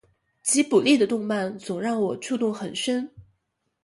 [0.41, 3.11] 吉卜力的动漫总让我触动很深